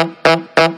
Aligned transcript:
Sí, 0.00 0.04
sí, 0.56 0.77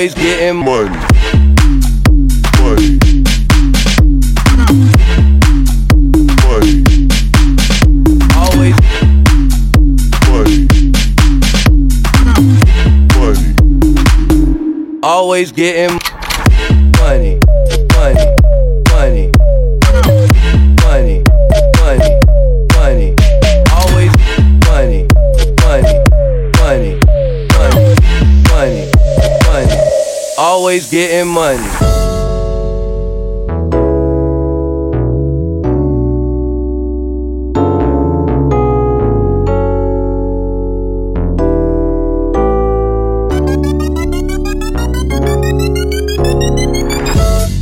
always 0.00 0.14
getting 0.14 0.56
money. 0.56 0.88
Money. 2.58 2.98
Money. 6.38 6.74
Always. 8.34 8.76
Money. 10.30 10.66
Money. 13.14 13.54
Always 15.02 15.52
getting 15.52 15.98
always 30.70 30.86
getting 30.86 31.26
money. 31.28 31.66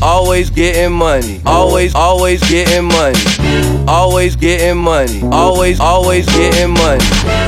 Always 0.03 0.51
getting 0.51 0.93
money, 0.93 1.41
always, 1.47 1.95
always 1.95 2.43
getting 2.51 2.85
money, 2.89 3.19
always 3.89 4.37
getting 4.37 4.77
money, 4.77 5.21
always, 5.33 5.81
always 5.81 6.27
getting 6.27 6.75
money. 6.75 7.48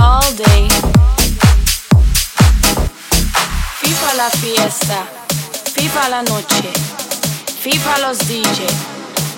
all 0.00 0.24
day. 0.32 0.68
la 4.16 4.30
fiesta, 4.40 5.06
la 6.10 6.22
noche, 6.22 6.72
los 8.00 8.18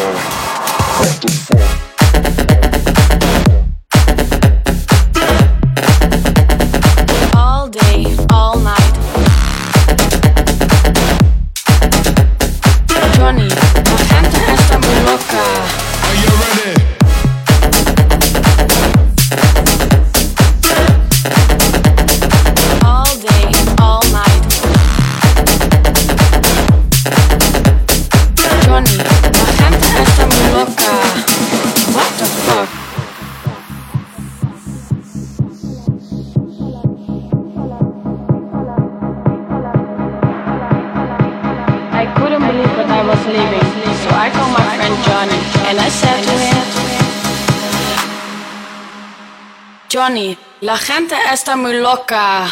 What 0.99 1.21
the 1.21 1.31
fuck? 1.31 1.86
La 50.61 50.77
gente 50.77 51.15
está 51.33 51.57
muy 51.57 51.73
loca. 51.81 52.45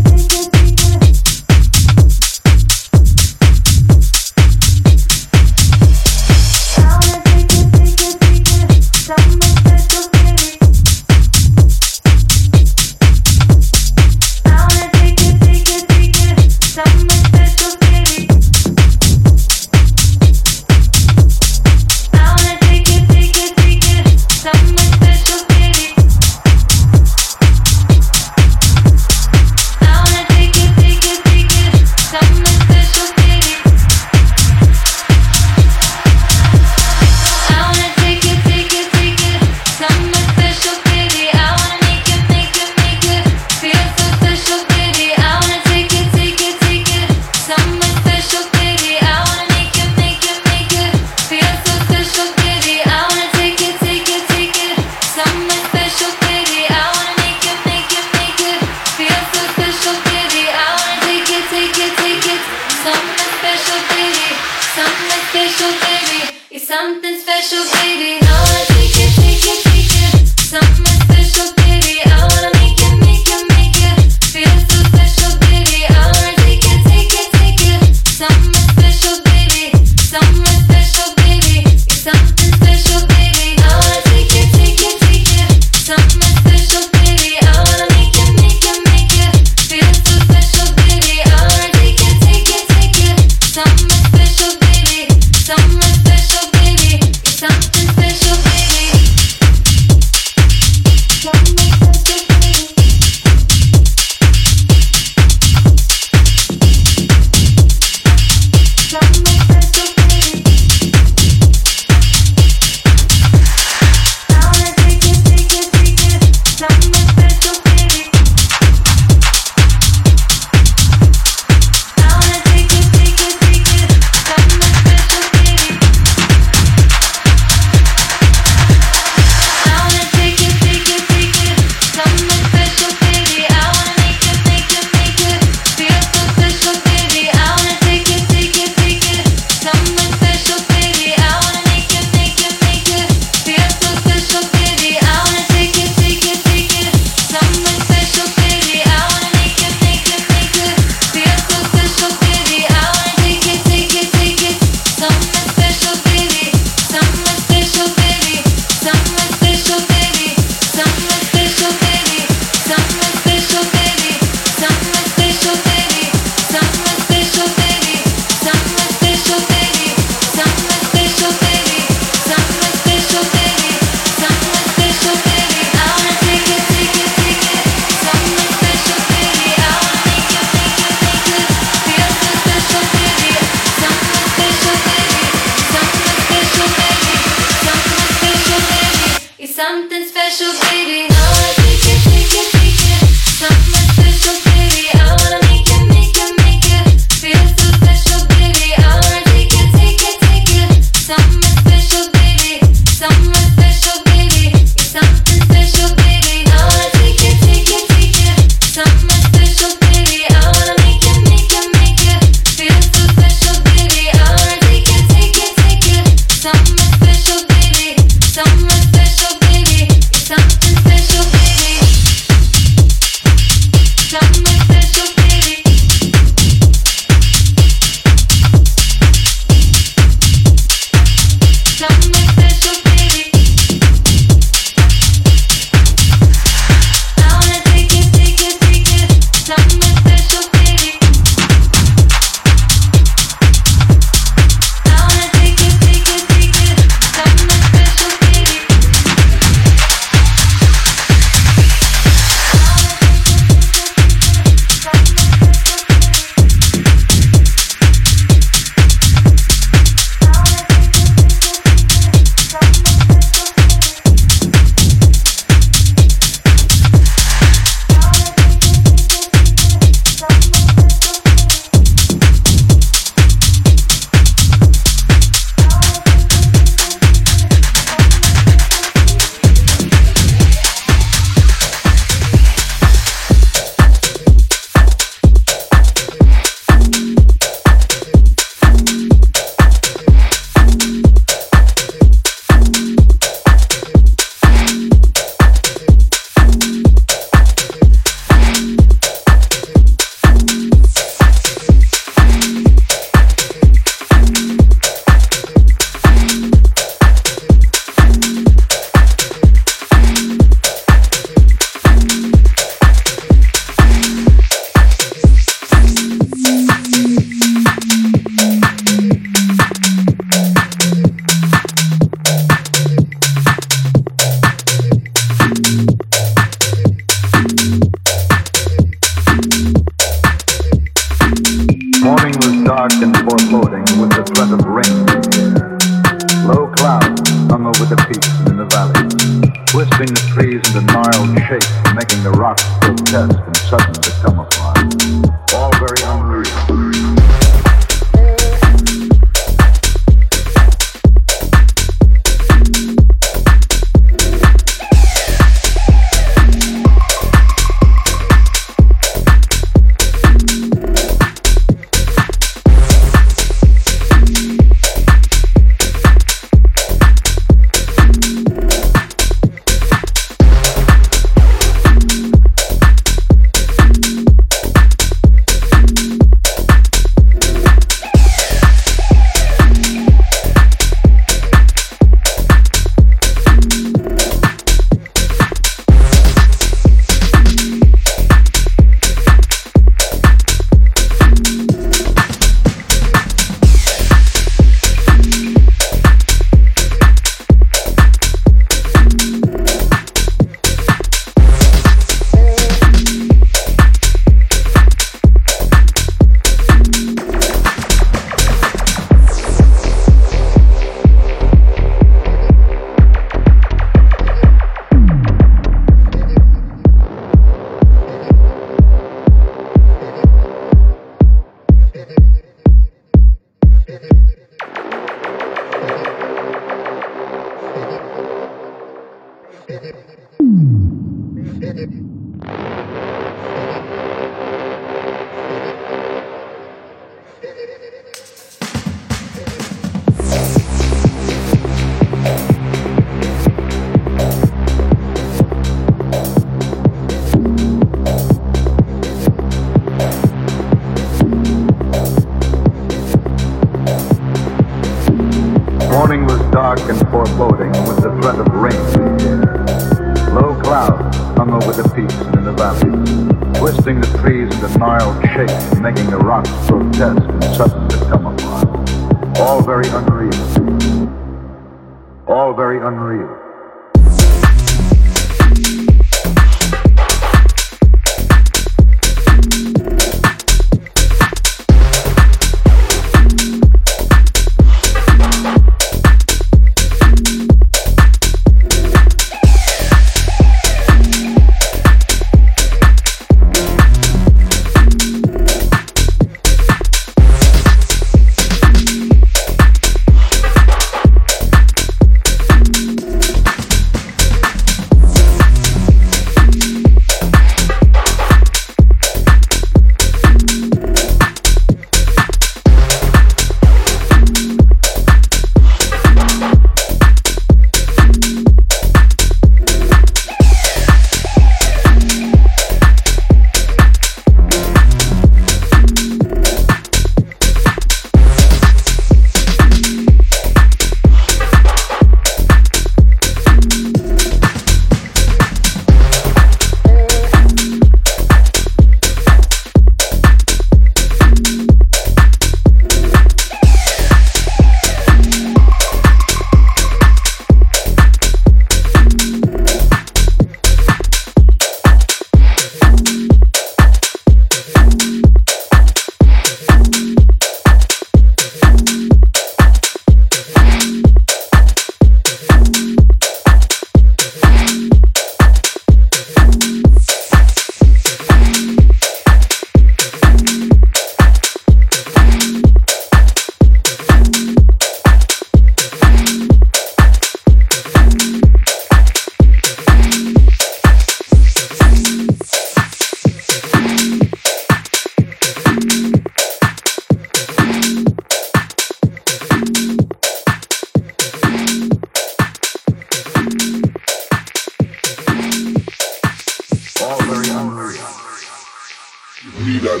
that 599.98 600.00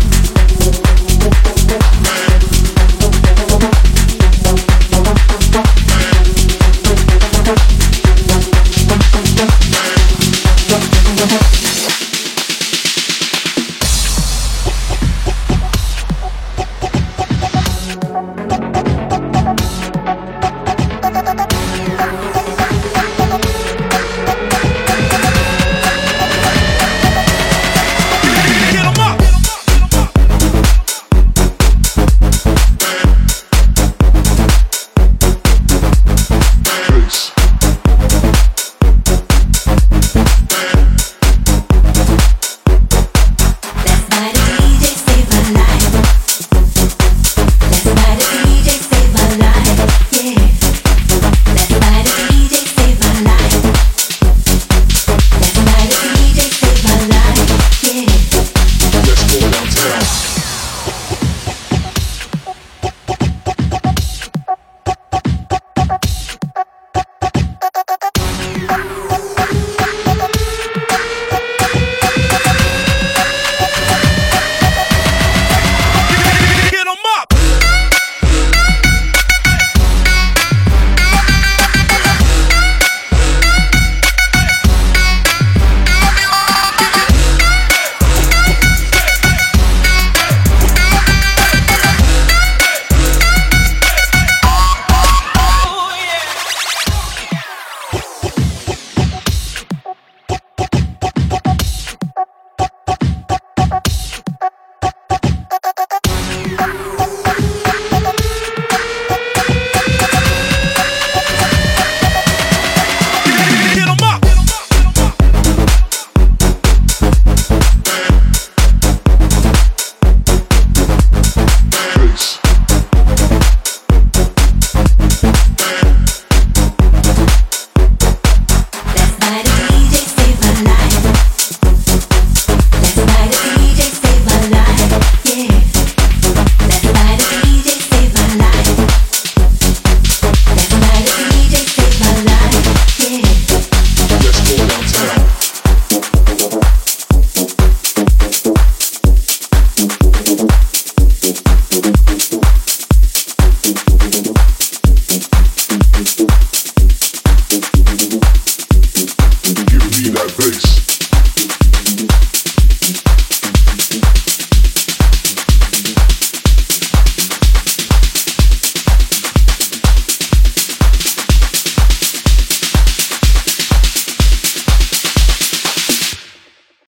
bass. 0.00 0.11